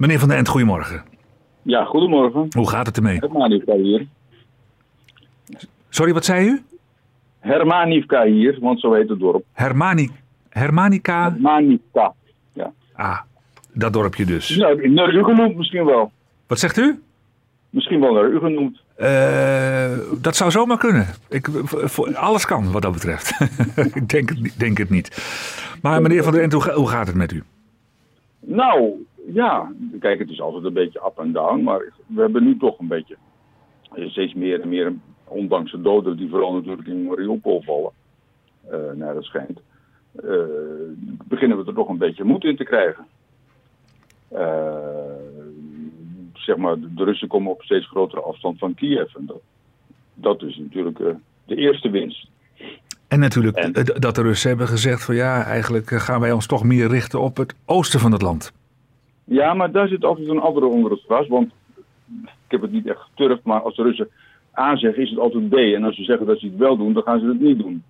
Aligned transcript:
Meneer 0.00 0.18
Van 0.18 0.28
den 0.28 0.36
End, 0.36 0.48
goedemorgen. 0.48 1.02
Ja, 1.62 1.84
goedemorgen. 1.84 2.46
Hoe 2.56 2.68
gaat 2.68 2.86
het 2.86 2.96
ermee? 2.96 3.16
Hermanivka 3.18 3.74
hier. 3.74 4.06
Sorry, 5.88 6.12
wat 6.12 6.24
zei 6.24 6.46
u? 6.48 6.62
Hermanivka 7.38 8.24
hier, 8.24 8.58
want 8.60 8.80
zo 8.80 8.92
heet 8.92 9.08
het 9.08 9.18
dorp. 9.18 9.44
Hermani, 9.52 10.10
Hermanica. 10.48 11.30
Hermanivka. 11.32 12.14
Ja. 12.52 12.72
Ah, 12.92 13.18
dat 13.72 13.92
dorpje 13.92 14.24
dus. 14.24 14.56
Nou, 14.56 14.88
naar 14.90 15.14
u 15.14 15.24
genoemd 15.24 15.56
misschien 15.56 15.84
wel. 15.84 16.12
Wat 16.46 16.58
zegt 16.58 16.76
u? 16.76 17.02
Misschien 17.70 18.00
wel 18.00 18.12
naar 18.12 18.28
u 18.30 18.38
genoemd. 18.38 18.80
Eh, 18.96 19.98
dat 20.20 20.36
zou 20.36 20.50
zomaar 20.50 20.78
kunnen. 20.78 21.06
Ik, 21.28 21.48
voor- 21.64 22.16
alles 22.16 22.44
kan 22.46 22.72
wat 22.72 22.82
dat 22.82 22.92
betreft. 22.92 23.40
ik 23.94 24.08
denk 24.08 24.28
het, 24.28 24.40
niet- 24.40 24.58
denk 24.58 24.78
het 24.78 24.90
niet. 24.90 25.22
Maar 25.82 26.02
meneer 26.02 26.22
Van 26.22 26.50
hoe, 26.52 26.60
ga- 26.62 26.74
hoe 26.74 26.88
gaat 26.88 27.06
het 27.06 27.16
met 27.16 27.32
u? 27.32 27.42
Nou, 28.40 28.90
ja. 29.26 29.72
Kijk, 30.00 30.18
het 30.18 30.30
is 30.30 30.40
altijd 30.40 30.64
een 30.64 30.72
beetje 30.72 31.02
up 31.06 31.18
en 31.18 31.32
down. 31.32 31.62
Maar 31.62 31.92
we 32.06 32.20
hebben 32.20 32.44
nu 32.44 32.56
toch 32.56 32.78
een 32.78 32.88
beetje 32.88 33.16
eh, 33.92 34.08
steeds 34.08 34.34
meer 34.34 34.60
en 34.60 34.68
meer, 34.68 34.92
ondanks 35.24 35.70
de 35.70 35.80
doden 35.80 36.16
die 36.16 36.28
vooral 36.28 36.52
natuurlijk 36.52 36.88
in 36.88 37.02
Mariupol 37.02 37.62
vallen, 37.62 37.92
eh 38.70 38.92
naar 38.94 39.14
het 39.14 39.24
schijnt, 39.24 39.60
eh, 40.12 40.34
beginnen 41.24 41.58
we 41.58 41.64
er 41.66 41.74
toch 41.74 41.88
een 41.88 41.98
beetje 41.98 42.24
moed 42.24 42.44
in 42.44 42.56
te 42.56 42.64
krijgen. 42.64 43.06
Zeg 46.32 46.56
maar, 46.56 46.76
de 46.78 47.04
Russen 47.04 47.28
komen 47.28 47.52
op 47.52 47.62
steeds 47.62 47.88
grotere 47.88 48.20
afstand 48.20 48.58
van 48.58 48.74
Kiev. 48.74 49.14
En 49.14 49.26
dat, 49.26 49.40
dat 50.14 50.42
is 50.42 50.56
natuurlijk 50.56 50.98
de 51.44 51.54
eerste 51.54 51.90
winst. 51.90 52.28
En 53.08 53.20
natuurlijk 53.20 53.56
En? 53.56 53.72
dat 54.00 54.14
de 54.14 54.22
Russen 54.22 54.48
hebben 54.48 54.68
gezegd 54.68 55.04
van 55.04 55.14
ja, 55.14 55.44
eigenlijk 55.44 55.88
gaan 55.88 56.20
wij 56.20 56.32
ons 56.32 56.46
toch 56.46 56.64
meer 56.64 56.88
richten 56.88 57.20
op 57.20 57.36
het 57.36 57.54
oosten 57.64 58.00
van 58.00 58.12
het 58.12 58.22
land. 58.22 58.52
Ja, 59.38 59.54
maar 59.54 59.70
daar 59.72 59.88
zit 59.88 60.04
altijd 60.04 60.28
een 60.28 60.40
andere 60.40 60.66
onder 60.66 60.90
het 60.90 61.00
gras. 61.06 61.28
Want 61.28 61.50
ik 62.22 62.28
heb 62.48 62.60
het 62.62 62.72
niet 62.72 62.86
echt 62.88 63.00
geturfd, 63.00 63.44
maar 63.44 63.60
als 63.60 63.76
de 63.76 63.82
Russen 63.82 64.08
A 64.58 64.76
zeggen, 64.76 65.02
is 65.02 65.10
het 65.10 65.18
altijd 65.18 65.48
B. 65.48 65.54
En 65.54 65.84
als 65.84 65.96
ze 65.96 66.02
zeggen 66.04 66.26
dat 66.26 66.38
ze 66.38 66.46
het 66.46 66.56
wel 66.56 66.76
doen, 66.76 66.92
dan 66.92 67.02
gaan 67.02 67.20
ze 67.20 67.26
het 67.26 67.40
niet 67.40 67.58
doen. 67.58 67.82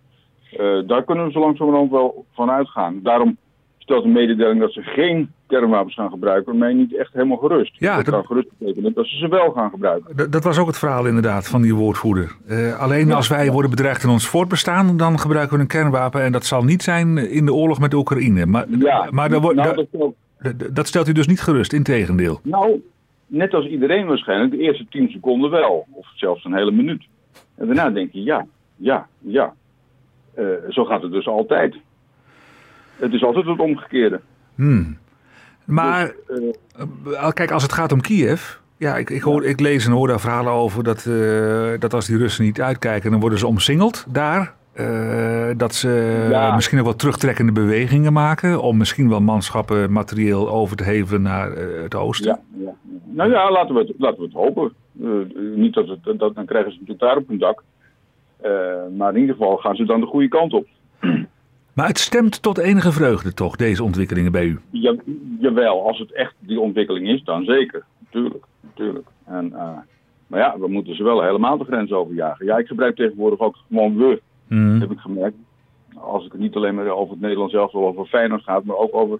Eh, 0.51 0.87
daar 0.87 1.05
kunnen 1.05 1.25
we 1.27 1.33
zo 1.33 1.41
langzamerhand 1.41 1.91
wel 1.91 2.25
van 2.33 2.51
uitgaan. 2.51 3.01
Daarom 3.03 3.37
stelt 3.79 4.03
de 4.03 4.09
mededeling 4.09 4.61
dat 4.61 4.73
ze 4.73 4.83
geen 4.83 5.33
kernwapens 5.47 5.95
gaan 5.95 6.11
gebruiken, 6.11 6.59
mij 6.59 6.73
niet 6.73 6.97
echt 6.97 7.12
helemaal 7.12 7.37
gerust. 7.37 7.77
Ja, 7.79 7.97
dat 7.97 8.05
dat- 8.05 8.14
kan 8.14 8.25
gerust 8.27 8.48
betekenen 8.59 8.92
dat 8.95 9.07
ze 9.07 9.17
ze 9.17 9.29
wel 9.29 9.51
gaan 9.51 9.70
gebruiken. 9.70 10.17
D- 10.17 10.33
dat 10.33 10.45
was 10.45 10.59
ook 10.59 10.67
het 10.67 10.79
verhaal 10.79 11.07
inderdaad 11.07 11.48
van 11.48 11.62
die 11.62 11.75
woordvoerder. 11.75 12.36
Eh, 12.47 12.81
alleen 12.81 13.12
als 13.12 13.29
wij 13.29 13.51
worden 13.53 13.70
bedreigd 13.70 14.03
in 14.03 14.09
ons 14.11 14.29
voortbestaan, 14.29 14.97
dan 14.97 15.19
gebruiken 15.19 15.57
we 15.57 15.62
een 15.62 15.69
kernwapen. 15.69 16.23
En 16.23 16.33
dat 16.33 16.45
zal 16.45 16.62
niet 16.64 16.83
zijn 16.83 17.19
in 17.19 17.45
de 17.47 17.53
oorlog 17.53 17.81
met 17.81 17.91
de 17.91 17.97
Oekraïne. 17.97 18.47
Maar, 18.47 18.67
Ja, 18.79 19.09
maar 19.11 19.29
daar 19.29 19.41
wordt- 19.41 19.57
nou, 19.59 19.77
dat 19.91 20.12
dat 20.72 20.86
stelt 20.86 21.08
u 21.08 21.12
dus 21.12 21.27
niet 21.27 21.41
gerust, 21.41 21.72
integendeel. 21.72 22.41
Nou, 22.42 22.83
net 23.27 23.55
als 23.55 23.66
iedereen 23.66 24.06
waarschijnlijk, 24.06 24.50
de 24.50 24.58
eerste 24.58 24.86
10 24.88 25.10
seconden 25.10 25.50
wel. 25.50 25.86
Of 25.91 26.06
zelfs 26.14 26.44
een 26.44 26.55
hele 26.55 26.70
minuut. 26.70 27.06
En 27.55 27.66
daarna 27.66 27.91
denk 27.91 28.12
je, 28.12 28.22
ja, 28.22 28.46
ja, 28.77 29.06
ja. 29.18 29.55
Eh, 30.34 30.44
zo 30.68 30.84
gaat 30.84 31.02
het 31.02 31.12
dus 31.12 31.27
altijd. 31.27 31.77
Het 32.96 33.12
is 33.12 33.24
altijd 33.24 33.46
het 33.46 33.58
omgekeerde. 33.58 34.20
Hmm. 34.55 34.98
Maar 35.64 36.14
Dus, 36.27 36.56
eh, 37.06 37.27
eh, 37.27 37.30
kijk, 37.30 37.50
als 37.50 37.62
het 37.62 37.72
gaat 37.72 37.92
om 37.92 38.00
Kiev. 38.00 38.58
Ja, 38.77 38.96
ik, 38.96 39.11
ik, 39.11 39.22
hoor, 39.22 39.44
ik 39.44 39.61
lees 39.61 39.86
en 39.86 39.92
hoor 39.92 40.08
daar 40.08 40.20
verhalen 40.20 40.52
over 40.52 40.84
dat, 40.84 41.08
dat 41.80 41.94
als 41.94 42.06
die 42.06 42.16
Russen 42.16 42.44
niet 42.44 42.61
uitkijken, 42.61 43.11
dan 43.11 43.20
worden 43.20 43.38
ze 43.38 43.46
omsingeld 43.46 44.06
daar. 44.08 44.55
Eh, 44.73 45.51
dat 45.57 45.75
ze 45.75 46.27
Ja. 46.31 46.55
misschien 46.55 46.79
ook 46.79 46.85
wat 46.87 46.99
terugtrekkende 46.99 47.53
bewegingen 47.53 48.13
maken. 48.13 48.63
Om 48.63 48.77
misschien 48.77 49.09
wel 49.09 49.21
manschappen, 49.21 49.93
materieel 49.93 50.49
over 50.51 50.77
te 50.77 50.85
hevelen 50.85 51.23
naar 51.23 51.53
eh, 51.53 51.83
het 51.83 51.95
oosten. 51.95 52.39
ja. 52.57 52.75
Nou 53.13 53.31
ja, 53.31 53.51
laten 53.51 53.75
we 53.75 53.81
het, 53.81 53.93
laten 53.98 54.19
we 54.19 54.25
het 54.25 54.35
hopen. 54.35 54.73
Eh, 55.03 55.09
niet 55.55 55.75
dat 55.75 55.89
het, 55.89 56.19
dat, 56.19 56.35
dan 56.35 56.47
krijgen 56.47 56.73
ze 56.73 56.79
natuurlijk 56.79 57.01
daar 57.01 57.17
op 57.17 57.29
hun 57.29 57.39
dak. 57.39 57.63
Maar 58.97 59.15
in 59.15 59.21
ieder 59.21 59.35
geval 59.37 59.57
gaan 59.57 59.77
ze 59.77 59.85
dan 59.85 60.01
de 60.01 60.07
goede 60.07 60.29
kant 60.29 60.53
op. 60.53 60.67
Maar 61.75 61.86
het 61.89 61.98
stemt 61.98 62.42
tot 62.42 62.59
enige 62.59 62.92
vreugde 62.92 63.35
toch, 63.35 63.57
deze 63.57 63.83
ontwikkelingen 63.85 64.33
bij 64.33 64.45
u? 64.47 64.59
Ja, 64.70 64.95
jawel, 65.41 65.86
als 65.86 65.98
het 65.98 66.13
echt 66.13 66.35
die 66.39 66.61
ontwikkeling 66.61 67.09
is, 67.09 67.25
dan 67.25 67.45
zeker. 67.45 67.85
Tuurlijk, 68.11 68.45
natuurlijk. 68.61 69.07
En, 69.27 69.48
maar 70.27 70.41
ja, 70.41 70.59
we 70.59 70.69
moeten 70.69 70.97
ze 70.97 71.03
wel 71.03 71.23
helemaal 71.23 71.59
de 71.59 71.64
grens 71.64 71.92
overjagen. 71.92 72.47
Ja, 72.47 72.57
ik 72.59 72.67
gebruik 72.67 72.97
tegenwoordig 72.97 73.39
ook 73.39 73.57
gewoon 73.69 73.97
we, 73.97 74.20
Hmm. 74.50 74.80
heb 74.80 74.90
ik 74.90 74.98
gemerkt. 74.98 75.36
Als 75.94 76.24
het 76.24 76.38
niet 76.38 76.55
alleen 76.55 76.74
maar 76.74 76.86
over 76.88 77.12
het 77.12 77.20
Nederlands 77.20 77.52
zelf 77.52 77.72
wel 77.72 77.86
over 77.86 78.06
Feyenoord 78.06 78.42
gaat, 78.42 78.64
maar 78.64 78.77
ook 78.77 78.94
over 78.94 79.18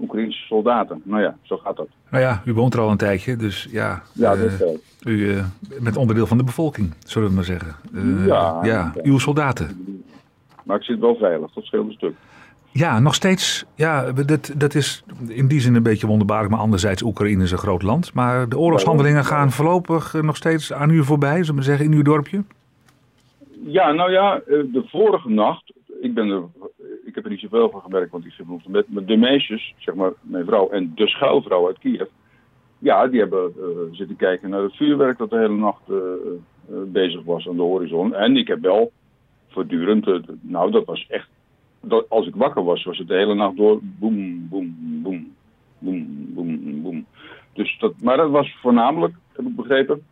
Oekraïnse 0.00 0.38
soldaten. 0.38 1.00
Nou 1.04 1.22
ja, 1.22 1.36
zo 1.42 1.56
gaat 1.56 1.76
dat. 1.76 1.88
Nou 2.10 2.22
ja, 2.24 2.42
u 2.44 2.52
woont 2.52 2.74
er 2.74 2.80
al 2.80 2.90
een 2.90 2.96
tijdje, 2.96 3.36
dus 3.36 3.68
ja, 3.70 4.02
Ja, 4.12 4.36
dat 4.36 4.50
is 4.50 4.56
wel. 4.58 4.78
u 5.04 5.30
eh, 5.32 5.44
bent 5.82 5.96
onderdeel 5.96 6.26
van 6.26 6.36
de 6.38 6.44
bevolking, 6.44 6.94
zullen 7.06 7.28
we 7.28 7.34
maar 7.34 7.44
zeggen. 7.44 7.74
Eh, 7.94 8.26
Ja, 8.26 8.58
ja, 8.62 8.92
uw 9.02 9.18
soldaten. 9.18 9.94
Maar 10.64 10.76
ik 10.76 10.82
zit 10.82 10.98
wel 10.98 11.16
veilig, 11.16 11.52
dat 11.52 11.64
scheelt 11.64 11.86
een 11.86 11.92
stuk. 11.92 12.14
Ja, 12.70 12.98
nog 12.98 13.14
steeds. 13.14 13.64
Ja, 13.74 14.12
dat, 14.12 14.52
dat 14.56 14.74
is 14.74 15.04
in 15.28 15.48
die 15.48 15.60
zin 15.60 15.74
een 15.74 15.82
beetje 15.82 16.06
wonderbaarlijk. 16.06 16.50
Maar 16.50 16.60
anderzijds, 16.60 17.02
Oekraïne 17.02 17.42
is 17.42 17.50
een 17.52 17.58
groot 17.58 17.82
land. 17.82 18.14
Maar 18.14 18.48
de 18.48 18.58
oorlogshandelingen 18.58 19.24
gaan 19.24 19.50
voorlopig 19.50 20.12
nog 20.22 20.36
steeds 20.36 20.72
aan 20.72 20.90
u 20.90 21.04
voorbij, 21.04 21.38
zullen 21.44 21.60
we 21.60 21.66
zeggen, 21.66 21.84
in 21.84 21.92
uw 21.92 22.02
dorpje. 22.02 22.44
Ja, 23.70 23.92
nou 23.92 24.10
ja, 24.10 24.40
eh, 24.40 24.42
de 24.46 24.82
vorige 24.86 25.30
nacht, 25.30 25.72
ik, 26.00 26.14
ben 26.14 26.28
er, 26.28 26.42
ik 27.04 27.14
heb 27.14 27.24
er 27.24 27.30
niet 27.30 27.40
zoveel 27.40 27.70
van 27.70 27.80
gemerkt, 27.80 28.10
want 28.10 28.24
ik 28.24 28.32
zit 28.32 28.46
met, 28.66 28.86
met 28.88 29.06
de 29.06 29.16
meisjes, 29.16 29.74
zeg 29.78 29.94
maar, 29.94 30.12
mijn 30.20 30.44
vrouw 30.44 30.70
en 30.70 30.92
de 30.94 31.08
schuilvrouw 31.08 31.66
uit 31.66 31.78
Kiev. 31.78 32.08
Ja, 32.78 33.06
die 33.06 33.20
hebben 33.20 33.52
eh, 33.56 33.96
zitten 33.96 34.16
kijken 34.16 34.50
naar 34.50 34.62
het 34.62 34.76
vuurwerk 34.76 35.18
dat 35.18 35.30
de 35.30 35.38
hele 35.38 35.56
nacht 35.56 35.82
eh, 35.88 35.96
bezig 36.86 37.24
was 37.24 37.48
aan 37.48 37.56
de 37.56 37.62
horizon. 37.62 38.14
En 38.14 38.36
ik 38.36 38.48
heb 38.48 38.60
wel 38.60 38.92
voortdurend, 39.48 40.06
nou 40.40 40.70
dat 40.70 40.84
was 40.84 41.06
echt, 41.08 41.28
als 42.08 42.26
ik 42.26 42.34
wakker 42.34 42.64
was, 42.64 42.84
was 42.84 42.98
het 42.98 43.08
de 43.08 43.14
hele 43.14 43.34
nacht 43.34 43.56
door 43.56 43.78
boem, 43.82 44.48
boem, 44.48 44.76
boem, 45.02 45.34
boem, 45.78 46.34
boem, 46.34 46.82
boem. 46.82 47.06
Dus 47.52 47.78
dat, 47.78 47.92
maar 48.02 48.16
dat 48.16 48.30
was 48.30 48.56
voornamelijk, 48.60 49.14
heb 49.32 49.46
ik 49.46 49.56
begrepen, 49.56 50.02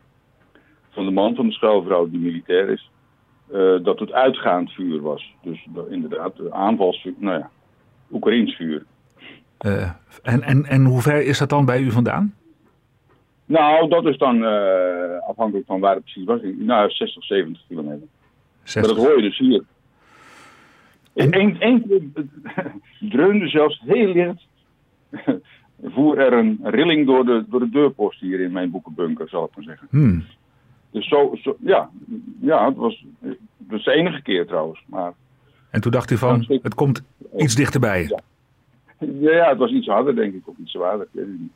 van 0.89 1.05
de 1.05 1.11
man 1.11 1.35
van 1.35 1.47
de 1.47 1.53
schuilvrouw 1.53 2.09
die 2.09 2.19
militair 2.19 2.69
is 2.69 2.89
eh, 3.51 3.83
dat 3.83 3.99
het 3.99 4.11
uitgaand 4.11 4.71
vuur 4.71 5.01
was. 5.01 5.33
Dus 5.41 5.67
inderdaad, 5.89 6.51
aanvalsvuur, 6.51 7.13
nou 7.17 7.37
ja, 7.39 7.49
Oekraïns 8.11 8.55
vuur. 8.55 8.83
Eh, 9.57 9.91
en, 10.23 10.41
en, 10.41 10.65
en 10.65 10.85
hoe 10.85 11.01
ver 11.01 11.25
is 11.25 11.37
dat 11.37 11.49
dan 11.49 11.65
bij 11.65 11.81
u 11.81 11.91
vandaan? 11.91 12.33
Nou, 13.45 13.89
dat 13.89 14.05
is 14.05 14.17
dan 14.17 14.45
eh, 14.45 15.27
afhankelijk 15.27 15.65
van 15.67 15.79
waar 15.79 15.93
het 15.93 16.03
precies 16.03 16.25
was. 16.25 16.39
Nou, 16.57 16.89
60, 16.89 17.23
70 17.23 17.63
kilometer. 17.67 17.99
Maar 17.99 18.07
60. 18.63 18.95
dat 18.95 19.05
hoor 19.05 19.15
je 19.15 19.21
dus 19.21 19.37
hier. 19.37 19.63
En- 21.13 21.39
Eén 21.39 21.59
één 21.59 21.87
keer 21.87 22.01
dreunde 23.11 23.47
zelfs 23.47 23.81
heel 23.85 24.07
licht. 24.13 24.47
voer 25.83 26.17
er 26.17 26.33
een 26.33 26.59
rilling 26.63 27.05
door 27.05 27.25
de, 27.25 27.45
door 27.49 27.59
de 27.59 27.69
deurpost 27.69 28.19
hier 28.19 28.39
in 28.39 28.51
mijn 28.51 28.71
boekenbunker, 28.71 29.29
zal 29.29 29.43
ik 29.45 29.55
maar 29.55 29.63
zeggen. 29.63 29.87
Hmm. 29.91 30.25
Dus 30.97 31.07
zo, 31.07 31.35
zo 31.41 31.55
ja, 31.59 31.89
ja 32.41 32.65
het 32.67 32.75
was, 32.75 33.05
de 33.57 33.91
enige 33.91 34.21
keer 34.21 34.45
trouwens. 34.45 34.83
Maar 34.85 35.13
En 35.69 35.81
toen 35.81 35.91
dacht 35.91 36.11
u 36.11 36.17
van, 36.17 36.45
het 36.61 36.75
komt 36.75 37.03
iets 37.37 37.55
dichterbij. 37.55 38.07
Ja. 38.09 38.19
ja, 39.19 39.49
het 39.49 39.57
was 39.57 39.71
iets 39.71 39.87
harder 39.87 40.15
denk 40.15 40.33
ik, 40.33 40.47
of 40.47 40.55
iets 40.57 40.71
zwaarder. 40.71 41.05
ik 41.05 41.09
weet 41.13 41.25
het 41.25 41.39
niet. 41.39 41.51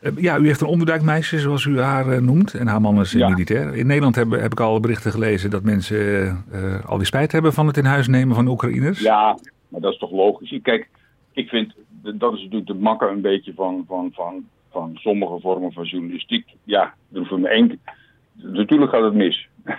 Eh, 0.00 0.22
Ja, 0.22 0.38
u 0.38 0.46
heeft 0.46 0.60
een 0.60 0.66
onderduikmeisje, 0.66 1.38
zoals 1.38 1.64
u 1.64 1.80
haar 1.80 2.08
eh, 2.12 2.20
noemt. 2.20 2.54
En 2.54 2.66
haar 2.66 2.80
man 2.80 3.00
is 3.00 3.14
eh, 3.14 3.20
Ja. 3.20 3.28
militair. 3.28 3.74
In 3.74 3.86
Nederland 3.86 4.14
heb, 4.14 4.30
heb 4.30 4.52
ik 4.52 4.60
al 4.60 4.80
berichten 4.80 5.10
gelezen 5.12 5.50
dat 5.50 5.62
mensen 5.62 6.44
al 6.86 6.96
die 6.96 7.06
spijt 7.06 7.32
hebben 7.32 7.52
van 7.52 7.66
het 7.66 7.76
in 7.76 7.84
huis 7.84 8.08
nemen 8.08 8.34
van 8.34 8.48
Oekraïners. 8.48 9.00
Ja, 9.00 9.38
maar 9.68 9.80
dat 9.80 9.92
is 9.92 9.98
toch 9.98 10.10
logisch. 10.10 10.58
Kijk, 10.62 10.88
ik 11.32 11.48
vind, 11.48 11.74
dat 12.02 12.32
is 12.32 12.38
natuurlijk 12.42 12.66
de 12.66 12.74
makker 12.74 13.10
een 13.10 13.20
beetje 13.20 13.52
van, 13.54 13.84
van, 13.86 14.10
van, 14.12 14.44
van 14.70 14.90
sommige 14.94 15.40
vormen 15.40 15.72
van 15.72 15.84
journalistiek. 15.84 16.46
Ja, 16.64 16.94
er 17.12 17.18
hoeft 17.18 17.30
maar 17.30 17.50
één. 17.50 17.80
Natuurlijk 18.34 18.90
gaat 18.90 19.02
het 19.02 19.14
mis. 19.14 19.48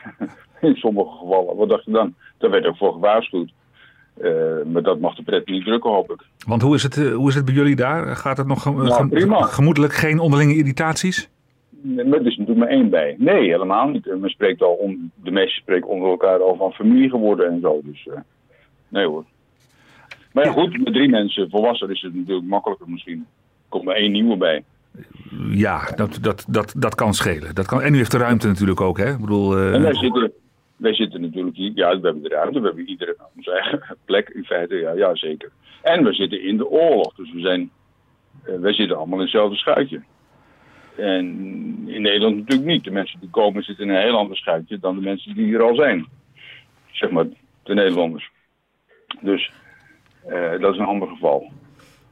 In 0.62 0.76
sommige 0.76 1.18
gevallen. 1.18 1.56
Wat 1.56 1.70
dacht 1.70 1.86
je 1.86 1.92
dan? 1.92 2.16
Daar 2.38 2.50
werd 2.50 2.66
ook 2.66 2.78
voor 2.78 2.94
gewaarschuwd. 2.94 3.52
Eh, 4.22 4.32
maar 4.66 4.82
dat 4.82 5.00
mag 5.00 5.16
de 5.16 5.24
pret 5.24 5.48
niet 5.48 5.66
drukken, 5.66 5.90
hoop 5.92 6.12
ik. 6.12 6.22
Want 6.48 6.62
hoe 6.62 6.76
is, 6.76 6.84
het, 6.84 6.98
eh, 6.98 7.14
hoe 7.14 7.30
is 7.30 7.36
het 7.36 7.46
bij 7.46 7.54
jullie 7.54 7.76
daar? 7.76 8.16
Gaat 8.16 8.38
het 8.38 8.48
nog 8.48 8.62
gem- 8.62 9.10
prima. 9.10 9.42
gemoedelijk 9.42 9.94
geen 9.94 10.20
onderlinge 10.20 10.56
irritaties? 10.56 11.30
Maar 11.84 12.06
er 12.06 12.26
is 12.28 12.38
natuurlijk 12.38 12.58
maar 12.58 12.68
één 12.78 12.90
bij. 12.90 13.16
Nee, 13.18 13.50
helemaal 13.50 13.88
niet. 13.88 14.06
Men 14.20 14.30
spreekt 14.30 14.62
al 14.62 14.74
om, 14.74 15.12
de 15.24 15.32
meesten 15.32 15.62
spreken 15.62 15.88
onder 15.90 16.10
elkaar 16.10 16.40
al 16.42 16.56
van 16.56 16.72
familie 16.72 17.10
geworden 17.10 17.52
en 17.52 17.60
zo. 17.62 17.82
Dus 17.84 18.08
eh, 18.08 18.20
nee 18.88 19.06
hoor. 19.06 19.26
Maar 20.34 20.46
ja, 20.46 20.52
goed, 20.52 20.84
met 20.84 20.94
drie 20.94 21.10
mensen 21.10 21.50
volwassen 21.50 21.90
is 21.90 22.02
het 22.02 22.16
natuurlijk 22.16 22.48
makkelijker 22.48 22.90
misschien. 22.90 23.18
Er 23.20 23.70
komt 23.70 23.84
maar 23.84 23.96
één 23.96 24.12
nieuwe 24.12 24.38
bij. 24.38 24.64
Ja, 25.50 25.92
dat, 25.96 26.18
dat, 26.22 26.46
dat, 26.48 26.74
dat 26.78 26.96
kan 26.96 27.14
schelen. 27.14 27.56
Dat 27.56 27.66
kan, 27.66 27.82
en 27.82 27.94
u 27.94 27.98
heeft 27.98 28.12
de 28.12 28.18
ruimte 28.18 28.48
natuurlijk 28.48 28.82
ook, 28.82 28.98
hè? 28.98 29.12
Ik 29.12 29.20
bedoel, 29.20 29.58
eh, 29.58 29.74
En 29.74 29.82
wij 29.82 29.96
zitten, 29.96 30.32
wij 30.76 30.94
zitten 30.94 31.22
natuurlijk 31.22 31.56
hier, 31.56 31.72
ja, 31.76 32.00
we 32.00 32.06
hebben 32.06 32.24
de 32.24 32.30
ruimte, 32.30 32.60
we 32.60 32.66
hebben 32.66 32.90
iedere 32.90 33.18
onze 33.36 33.52
eigen 33.52 33.98
plek 34.06 34.30
in 34.30 34.44
feite, 34.44 34.76
ja, 34.76 34.92
ja 34.92 35.16
zeker. 35.16 35.52
En 35.82 36.04
we 36.04 36.14
zitten 36.14 36.44
in 36.44 36.58
de 36.58 36.68
oorlog, 36.68 37.16
dus 37.16 37.32
we 37.34 37.40
zijn 37.40 37.72
uh, 38.48 38.60
wij 38.60 38.74
zitten 38.74 38.98
allemaal 38.98 39.18
in 39.18 39.24
hetzelfde 39.24 39.58
schuitje. 39.58 40.02
En 40.96 41.26
in 41.88 42.02
Nederland 42.02 42.38
natuurlijk 42.38 42.70
niet. 42.70 42.84
De 42.84 42.92
mensen 42.92 43.20
die 43.20 43.30
komen 43.30 43.64
zitten 43.64 43.86
in 43.86 43.96
een 43.96 44.02
heel 44.02 44.18
ander 44.18 44.38
schuitje 44.38 44.80
dan 44.80 44.96
de 44.96 45.02
mensen 45.02 45.36
die 45.36 45.46
hier 45.46 45.62
al 45.62 45.76
zijn. 45.76 46.06
Zeg 46.92 47.10
maar, 47.10 47.26
de 47.64 47.74
Nederlanders. 47.74 48.32
Dus 49.22 49.52
uh, 50.30 50.60
dat 50.60 50.74
is 50.74 50.80
een 50.80 50.86
ander 50.86 51.08
geval. 51.08 51.52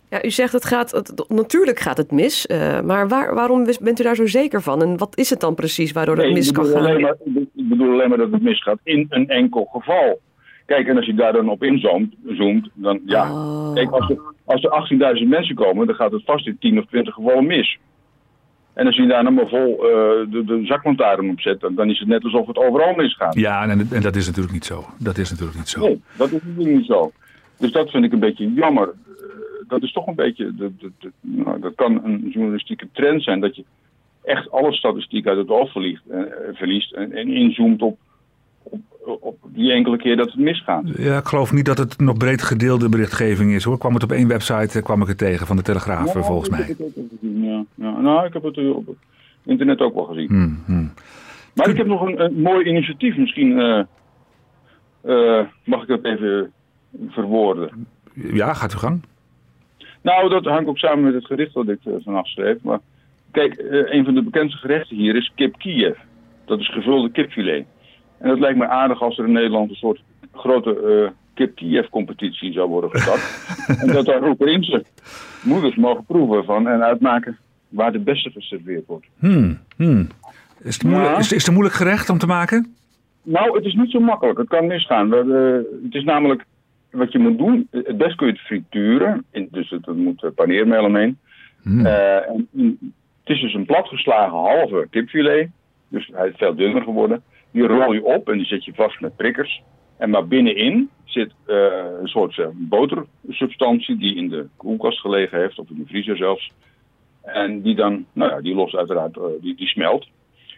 Ja, 0.09 0.23
u 0.23 0.29
zegt 0.29 0.53
het 0.53 0.65
gaat, 0.65 0.91
het, 0.91 1.25
natuurlijk 1.27 1.79
gaat 1.79 1.97
het 1.97 2.11
mis, 2.11 2.45
uh, 2.47 2.81
maar 2.81 3.07
waar, 3.07 3.33
waarom 3.33 3.65
bent 3.81 3.99
u 3.99 4.03
daar 4.03 4.15
zo 4.15 4.25
zeker 4.25 4.61
van? 4.61 4.81
En 4.81 4.97
wat 4.97 5.17
is 5.17 5.29
het 5.29 5.39
dan 5.39 5.55
precies 5.55 5.91
waardoor 5.91 6.17
het 6.17 6.33
mis 6.33 6.51
kan 6.51 6.65
gaan? 6.65 7.01
Maar, 7.01 7.15
ik 7.55 7.69
bedoel 7.69 7.91
alleen 7.93 8.09
maar 8.09 8.17
dat 8.17 8.31
het 8.31 8.41
misgaat 8.41 8.79
in 8.83 9.05
een 9.09 9.29
enkel 9.29 9.65
geval. 9.71 10.19
Kijk, 10.65 10.87
en 10.87 10.95
als 10.95 11.05
je 11.05 11.13
daar 11.13 11.33
dan 11.33 11.49
op 11.49 11.63
inzoomt, 11.63 12.15
zoomt, 12.27 12.69
dan 12.73 13.01
ja. 13.05 13.31
Oh. 13.31 13.73
Kijk, 13.73 13.91
als 13.91 14.09
er, 14.09 14.19
als 14.45 14.63
er 14.63 15.17
18.000 15.21 15.27
mensen 15.27 15.55
komen, 15.55 15.87
dan 15.87 15.95
gaat 15.95 16.11
het 16.11 16.23
vast 16.25 16.47
in 16.47 16.57
10 16.59 16.79
of 16.79 16.85
20 16.85 17.13
gevallen 17.13 17.45
mis. 17.45 17.77
En 18.73 18.85
als 18.85 18.95
je 18.95 19.07
daar 19.07 19.23
dan 19.23 19.33
maar 19.33 19.47
vol 19.47 19.73
uh, 19.73 19.89
de, 20.31 20.43
de 20.45 20.61
zaklantaarn 20.63 21.29
op 21.29 21.39
zet, 21.39 21.59
dan 21.59 21.89
is 21.89 21.99
het 21.99 22.07
net 22.07 22.23
alsof 22.23 22.47
het 22.47 22.57
overal 22.57 22.93
misgaat. 22.95 23.35
Ja, 23.35 23.67
en, 23.67 23.87
en 23.91 24.01
dat 24.01 24.15
is 24.15 24.25
natuurlijk 24.25 24.53
niet 24.53 24.65
zo. 24.65 24.85
Dat 24.97 25.17
is 25.17 25.29
natuurlijk 25.29 25.57
niet 25.57 25.69
zo. 25.69 25.79
Nee, 25.79 26.01
dat 26.17 26.31
is 26.31 26.41
natuurlijk 26.43 26.75
niet 26.77 26.85
zo. 26.85 27.11
Dus 27.57 27.71
dat 27.71 27.89
vind 27.89 28.05
ik 28.05 28.11
een 28.11 28.19
beetje 28.19 28.53
jammer. 28.53 28.93
Dat 29.69 29.83
is 29.83 29.91
toch 29.91 30.07
een 30.07 30.15
beetje, 30.15 30.55
de, 30.55 30.71
de, 30.77 30.91
de, 30.99 31.11
nou, 31.21 31.59
dat 31.59 31.75
kan 31.75 32.03
een 32.03 32.29
journalistieke 32.29 32.87
trend 32.91 33.23
zijn, 33.23 33.39
dat 33.39 33.55
je 33.55 33.63
echt 34.23 34.51
alle 34.51 34.73
statistiek 34.73 35.27
uit 35.27 35.37
het 35.37 35.49
oog 35.49 35.71
verliest, 35.71 36.01
uh, 36.11 36.21
verliest 36.53 36.93
en, 36.93 37.11
en 37.11 37.27
inzoomt 37.27 37.81
op, 37.81 37.97
op, 38.63 39.23
op, 39.23 39.37
die 39.43 39.71
enkele 39.71 39.97
keer 39.97 40.17
dat 40.17 40.31
het 40.31 40.39
misgaat. 40.39 40.83
Ja, 40.97 41.17
ik 41.17 41.25
geloof 41.25 41.51
niet 41.51 41.65
dat 41.65 41.77
het 41.77 41.99
nog 41.99 42.17
breed 42.17 42.41
gedeelde 42.41 42.89
berichtgeving 42.89 43.51
is 43.51 43.63
hoor. 43.63 43.77
Kwam 43.77 43.93
het 43.93 44.03
op 44.03 44.11
één 44.11 44.27
website, 44.27 44.81
kwam 44.81 45.01
ik 45.01 45.07
het 45.07 45.17
tegen 45.17 45.47
van 45.47 45.55
de 45.55 45.61
Telegraaf 45.61 46.13
ja, 46.13 46.21
volgens 46.21 46.49
mij. 46.49 46.59
Ik 46.59 46.67
heb 46.67 46.77
het 46.77 46.97
ook 46.97 47.09
gezien, 47.09 47.43
ja. 47.43 47.65
ja. 47.75 47.99
Nou, 47.99 48.25
ik 48.25 48.33
heb 48.33 48.43
het 48.43 48.57
op 48.57 48.87
het 48.87 48.97
internet 49.45 49.79
ook 49.79 49.93
wel 49.93 50.05
gezien. 50.05 50.27
Hmm, 50.27 50.63
hmm. 50.65 50.91
Maar 51.53 51.69
ik 51.69 51.77
heb 51.77 51.87
nog 51.87 52.01
een, 52.01 52.21
een 52.21 52.41
mooi 52.41 52.65
initiatief. 52.65 53.17
Misschien 53.17 53.57
uh, 53.57 53.81
uh, 55.05 55.41
mag 55.63 55.81
ik 55.81 55.87
dat 55.87 56.03
even 56.03 56.51
verwoorden. 57.07 57.87
Ja, 58.13 58.53
gaat 58.53 58.71
uw 58.71 58.79
gang. 58.79 59.01
Nou, 60.01 60.29
dat 60.29 60.45
hangt 60.45 60.69
ook 60.69 60.77
samen 60.77 61.03
met 61.03 61.13
het 61.13 61.25
gericht 61.25 61.53
dat 61.53 61.67
ik 61.67 61.79
uh, 61.85 61.93
vanaf 62.03 62.27
schreef. 62.27 62.57
Maar 62.63 62.79
kijk, 63.31 63.55
een 63.69 64.05
van 64.05 64.13
de 64.13 64.23
bekendste 64.23 64.59
gerechten 64.59 64.95
hier 64.95 65.15
is 65.15 65.31
kip 65.35 65.57
Kiev. 65.57 65.97
Dat 66.45 66.59
is 66.59 66.71
gevulde 66.71 67.11
kipfilet. 67.11 67.65
En 68.17 68.29
het 68.29 68.39
lijkt 68.39 68.57
me 68.57 68.67
aardig 68.67 69.01
als 69.01 69.17
er 69.17 69.25
in 69.25 69.31
Nederland 69.31 69.69
een 69.69 69.75
soort 69.75 70.01
grote 70.33 71.01
uh, 71.03 71.09
kip 71.33 71.55
Kiev 71.55 71.89
competitie 71.89 72.53
zou 72.53 72.69
worden 72.69 72.89
gestart. 72.89 73.21
en 73.81 73.87
dat 73.87 74.05
daar 74.05 74.27
Oekraïnse 74.27 74.83
moeders 75.43 75.75
mogen 75.75 76.05
proeven 76.05 76.45
van 76.45 76.67
en 76.67 76.83
uitmaken 76.83 77.37
waar 77.69 77.91
de 77.91 77.99
beste 77.99 78.29
geserveerd 78.29 78.85
wordt. 78.85 79.05
Hmm, 79.19 79.59
hmm. 79.75 80.07
Is, 80.63 80.73
het 80.73 80.83
moeilijk, 80.83 81.11
ja. 81.11 81.17
is, 81.17 81.31
is 81.31 81.37
het 81.37 81.47
een 81.47 81.53
moeilijk 81.53 81.77
gerecht 81.77 82.09
om 82.09 82.17
te 82.17 82.27
maken? 82.27 82.75
Nou, 83.23 83.55
het 83.55 83.65
is 83.65 83.73
niet 83.73 83.91
zo 83.91 83.99
makkelijk. 83.99 84.37
Het 84.37 84.47
kan 84.47 84.67
misgaan. 84.67 85.09
We, 85.09 85.23
uh, 85.23 85.83
het 85.83 85.95
is 85.95 86.03
namelijk 86.03 86.45
wat 86.91 87.11
je 87.11 87.19
moet 87.19 87.37
doen. 87.37 87.67
Het 87.71 87.97
best 87.97 88.15
kun 88.15 88.27
je 88.27 88.33
het 88.33 88.41
frituren. 88.41 89.25
Dus 89.49 89.69
het, 89.69 89.87
er 89.87 89.95
moet 89.95 90.31
paneermeel 90.35 90.83
omheen. 90.83 91.17
Hmm. 91.61 91.85
Uh, 91.85 92.29
en, 92.29 92.47
het 93.23 93.37
is 93.37 93.41
dus 93.41 93.53
een 93.53 93.65
platgeslagen 93.65 94.37
halve 94.37 94.87
kipfilet. 94.89 95.49
Dus 95.87 96.09
hij 96.13 96.27
is 96.27 96.37
veel 96.37 96.55
dunner 96.55 96.81
geworden. 96.81 97.23
Die 97.51 97.67
rol 97.67 97.93
je 97.93 98.03
op 98.03 98.29
en 98.29 98.37
die 98.37 98.45
zet 98.45 98.65
je 98.65 98.73
vast 98.73 98.99
met 98.99 99.15
prikkers. 99.15 99.61
En 99.97 100.09
maar 100.09 100.27
binnenin 100.27 100.89
zit 101.03 101.31
uh, 101.47 101.55
een 102.01 102.07
soort 102.07 102.37
uh, 102.37 102.47
botersubstantie 102.53 103.97
die 103.97 104.15
in 104.15 104.29
de 104.29 104.47
koelkast 104.55 104.99
gelegen 104.99 105.39
heeft, 105.39 105.59
of 105.59 105.69
in 105.69 105.77
de 105.77 105.85
vriezer 105.85 106.17
zelfs. 106.17 106.51
En 107.23 107.61
die 107.61 107.75
dan, 107.75 108.05
nou 108.13 108.31
ja, 108.31 108.41
die 108.41 108.55
lost 108.55 108.75
uiteraard, 108.75 109.17
uh, 109.17 109.23
die, 109.41 109.55
die 109.55 109.67
smelt. 109.67 110.07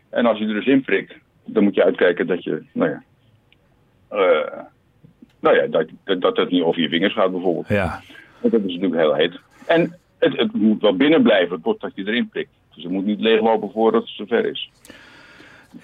En 0.10 0.26
als 0.26 0.38
je 0.38 0.46
er 0.46 0.54
dus 0.54 0.66
in 0.66 0.82
prikt, 0.82 1.16
dan 1.46 1.64
moet 1.64 1.76
je 1.76 1.84
uitkijken 1.84 2.28
dat 2.28 2.44
je, 2.44 2.64
nou 2.74 2.90
ja, 2.90 3.04
nou 5.42 5.56
ja, 5.56 5.68
dat, 5.68 5.88
dat, 6.04 6.22
dat 6.22 6.38
het 6.38 6.50
niet 6.50 6.64
over 6.64 6.82
je 6.82 6.90
vingers 6.90 7.14
gaat 7.14 7.32
bijvoorbeeld. 7.32 7.68
Ja. 7.68 8.02
Want 8.40 8.54
dat 8.54 8.62
is 8.62 8.74
natuurlijk 8.74 9.02
heel 9.02 9.16
heet. 9.16 9.40
En 9.66 9.96
het, 10.20 10.38
het 10.38 10.54
moet 10.54 10.82
wel 10.82 10.96
binnen 10.96 11.22
blijven 11.22 11.62
totdat 11.62 11.92
je 11.96 12.08
erin 12.08 12.30
prikt. 12.30 12.50
Dus 12.76 12.84
het 12.84 12.92
moet 12.92 13.06
niet 13.06 13.20
leeglopen 13.20 13.72
voordat 13.72 14.02
het 14.02 14.12
zover 14.12 14.46
is. 14.46 14.72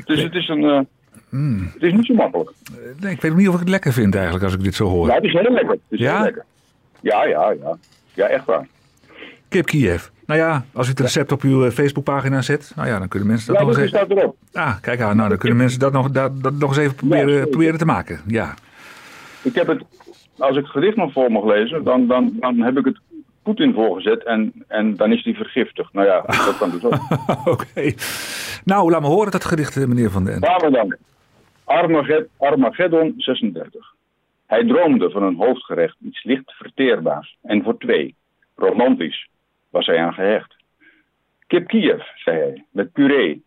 Dus 0.06 0.24
het 0.24 0.34
is 0.34 0.48
een. 0.48 0.88
Mm. 1.30 1.70
Het 1.74 1.84
is 1.84 1.94
niet 1.94 2.06
zo 2.06 2.14
makkelijk. 2.14 2.52
Nee, 3.00 3.12
ik 3.12 3.22
weet 3.22 3.36
niet 3.36 3.48
of 3.48 3.54
ik 3.54 3.60
het 3.60 3.70
lekker 3.70 3.94
vind 3.94 4.16
eigenlijk 4.16 4.44
als 4.44 4.54
ik 4.54 4.64
dit 4.64 4.76
zo 4.76 4.86
hoor. 4.86 5.08
Ja, 5.08 5.14
het 5.14 5.24
is 5.24 5.32
heel 5.32 5.52
lekker. 5.52 5.72
Het 5.72 5.80
is 5.90 6.00
ja? 6.00 6.16
heel 6.16 6.24
lekker. 6.24 6.46
Ja, 7.02 7.26
ja, 7.26 7.52
ja. 7.52 7.78
Ja, 8.14 8.26
echt 8.28 8.46
waar. 8.46 8.68
Kip 9.50 9.66
Kiev. 9.66 10.08
Nou 10.26 10.40
ja, 10.40 10.66
als 10.74 10.88
u 10.88 10.90
het 10.90 11.00
recept 11.00 11.32
op 11.32 11.42
uw 11.42 11.72
Facebookpagina 11.72 12.42
zet, 12.42 12.72
nou 12.76 12.88
ja, 12.88 13.00
dan 13.00 13.08
kunnen 13.08 13.28
mensen 13.28 13.48
dat 13.48 13.58
ja, 13.58 13.64
nog 13.64 13.74
dat 13.76 13.84
eens 13.84 13.94
even... 13.94 14.06
staat 14.06 14.18
erop. 14.18 14.36
Ah, 14.54 14.82
kijk 14.82 15.02
aan. 15.02 15.16
Nou, 15.16 15.30
dan 15.30 15.38
kunnen 15.38 15.58
mensen 15.58 15.80
dat 15.80 15.92
nog, 15.92 16.12
dat, 16.12 16.44
dat 16.44 16.54
nog 16.54 16.70
eens 16.70 16.78
even 16.78 16.96
proberen, 16.96 17.50
proberen 17.50 17.78
te 17.78 17.86
maken. 17.86 18.22
Ja. 18.28 18.54
Ik 19.48 19.56
heb 19.56 19.68
het, 19.68 19.84
als 20.38 20.58
ik 20.58 20.64
het 20.64 20.72
gedicht 20.72 20.96
nog 20.96 21.12
voor 21.12 21.32
mag 21.32 21.46
lezen, 21.46 21.84
dan, 21.84 22.08
dan, 22.08 22.38
dan 22.40 22.62
heb 22.62 22.78
ik 22.78 22.86
het 22.86 23.00
Poetin 23.44 23.74
voorgezet 23.74 24.24
en, 24.24 24.54
en 24.68 24.96
dan 24.96 25.12
is 25.12 25.24
die 25.24 25.36
vergiftigd. 25.36 25.94
Nou 25.94 26.08
ja, 26.08 26.22
dat 26.22 26.58
kan 26.58 26.70
dus 26.70 26.84
ook. 26.84 26.94
Oké. 27.54 27.94
Nou, 28.64 28.92
laat 28.92 29.02
me 29.02 29.08
horen 29.08 29.32
dat 29.32 29.46
gedicht, 29.46 29.78
eh, 29.78 29.86
meneer 29.86 30.12
Van 30.12 30.26
den 30.26 30.40
we 30.40 30.70
dan. 30.72 30.96
Armaged 31.64 32.28
Armageddon 32.38 33.14
36. 33.18 33.94
Hij 34.46 34.66
droomde 34.66 35.10
van 35.10 35.24
een 35.24 35.36
hoofdgerecht, 35.36 35.96
iets 36.02 36.24
licht 36.24 36.52
verteerbaars. 36.52 37.38
En 37.42 37.64
voor 37.64 37.78
twee. 37.78 38.16
Romantisch 38.56 39.30
was 39.70 39.86
hij 39.86 39.98
aan 39.98 40.14
gehecht. 40.14 40.56
Kip 41.48 41.68
Kiev, 41.68 42.02
zei 42.16 42.38
hij, 42.38 42.66
met 42.72 42.92
puree. 42.92 43.44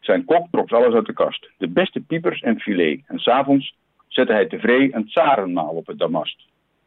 Zijn 0.00 0.24
kok 0.24 0.46
trok 0.50 0.72
alles 0.72 0.94
uit 0.94 1.06
de 1.06 1.12
kast. 1.12 1.50
De 1.58 1.68
beste 1.68 2.00
piepers 2.00 2.40
en 2.40 2.60
filet. 2.60 3.00
En 3.06 3.18
s'avonds 3.18 3.74
zette 4.08 4.32
hij 4.32 4.46
tevreden 4.46 4.96
een 4.96 5.06
tsarenmaal 5.06 5.74
op 5.74 5.86
het 5.86 5.98
damast. 5.98 6.46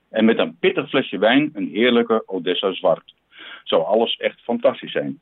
En 0.09 0.25
met 0.25 0.37
een 0.37 0.57
pittig 0.59 0.89
flesje 0.89 1.17
wijn 1.17 1.49
een 1.53 1.69
heerlijke 1.73 2.23
Odessa 2.25 2.73
zwart. 2.73 3.13
Zou 3.63 3.83
alles 3.83 4.17
echt 4.17 4.41
fantastisch 4.41 4.91
zijn. 4.91 5.19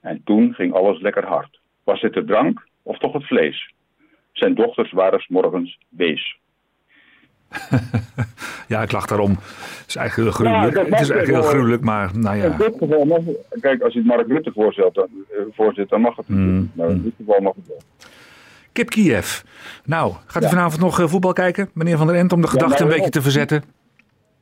En 0.00 0.22
toen 0.24 0.54
ging 0.54 0.72
alles 0.72 1.00
lekker 1.00 1.26
hard. 1.26 1.60
Was 1.84 2.00
het 2.00 2.12
de 2.12 2.24
drank 2.24 2.66
of 2.82 2.98
toch 2.98 3.12
het 3.12 3.26
vlees? 3.26 3.72
Zijn 4.32 4.54
dochters 4.54 4.92
waren 4.92 5.20
's 5.20 5.28
morgens 5.28 5.78
wees. 5.88 6.38
ja, 8.68 8.82
ik 8.82 8.92
lach 8.92 9.06
daarom. 9.06 9.30
Het 9.30 9.84
is 9.88 9.96
eigenlijk 9.96 10.36
heel 10.36 10.46
gruwelijk. 10.46 10.76
het 10.76 10.86
is 10.86 10.92
eigenlijk 10.92 11.26
heel 11.26 11.40
wel. 11.40 11.48
gruwelijk, 11.48 11.82
maar 11.82 12.18
nou 12.18 12.36
In 12.36 12.42
ja. 12.42 12.56
dit 12.56 12.74
geval 12.78 13.04
mag 13.04 13.20
Kijk, 13.60 13.82
als 13.82 13.92
je 13.92 13.98
het 13.98 14.08
Mark 14.08 14.28
Rutte 14.28 14.90
dan, 14.92 15.08
eh, 15.30 15.38
voorzit, 15.50 15.88
dan 15.88 16.00
mag 16.00 16.16
het. 16.16 16.28
Mm, 16.28 16.70
Maar 16.74 16.90
in 16.90 17.02
dit 17.02 17.14
geval 17.16 17.40
mag 17.40 17.54
het 17.54 17.66
wel. 17.66 17.80
Kip 18.80 18.90
Kiev. 18.90 19.40
Nou, 19.84 20.12
gaat 20.26 20.42
u 20.42 20.44
Ja. 20.46 20.50
vanavond 20.52 20.80
nog 20.80 21.00
eh, 21.00 21.06
voetbal 21.06 21.32
kijken, 21.32 21.70
meneer 21.74 21.96
Van 21.96 22.06
der 22.06 22.16
End, 22.16 22.32
om 22.32 22.40
de 22.40 22.46
gedachte 22.46 22.72
nou, 22.72 22.82
een 22.84 22.88
beetje 22.88 23.04
ja. 23.04 23.10
te 23.10 23.22
verzetten? 23.22 23.62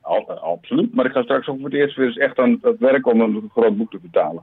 Al- 0.01 0.25
eh, 0.29 0.43
absoluut. 0.43 0.95
Maar 0.95 1.07
ik 1.07 1.13
ga 1.13 1.23
straks 1.23 1.49
ook 1.49 1.57
voor 1.57 1.65
het 1.71 1.75
eerst 1.79 1.97
weer 1.97 2.07
eens 2.07 2.17
echt 2.17 2.39
aan 2.39 2.59
het 2.63 2.79
werk 2.79 3.07
om 3.07 3.21
een 3.21 3.51
groot 3.53 3.77
boek 3.77 3.91
te 3.91 3.99
betalen. 4.03 4.43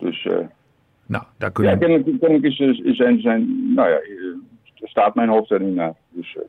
Dus 0.00 0.24
eh, 0.26 0.32
Nou, 0.32 0.44
daar 1.06 1.24
ja, 1.38 1.48
kunnen 1.50 1.78
kennelijk, 1.78 2.20
kennelijk 2.20 2.44
is, 2.44 2.58
is 2.84 2.96
zijn, 2.96 3.20
zijn, 3.20 3.72
nou 3.74 3.88
ja, 3.88 3.94
eh, 3.96 4.82
staat 4.82 5.14
mijn 5.14 5.28
hoofd 5.28 5.50
er 5.50 5.60
niet 5.60 5.74
naar. 5.74 5.94
Dus 6.10 6.36
eh, 6.36 6.42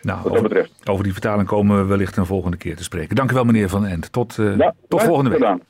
nou, 0.00 0.16
wat 0.22 0.32
dat 0.32 0.32
over, 0.32 0.42
betreft. 0.48 0.88
over 0.88 1.04
die 1.04 1.12
vertaling 1.12 1.48
komen 1.48 1.76
we 1.76 1.84
wellicht 1.84 2.16
een 2.16 2.26
volgende 2.26 2.56
keer 2.56 2.76
te 2.76 2.82
spreken. 2.82 3.16
Dank 3.16 3.30
u 3.30 3.34
wel, 3.34 3.44
meneer 3.44 3.68
Van 3.68 3.86
End. 3.86 4.12
Tot, 4.12 4.38
eh, 4.38 4.56
Ja, 4.56 4.74
tot 4.88 5.02
volgende 5.02 5.30
week. 5.30 5.38
gedaan. 5.38 5.60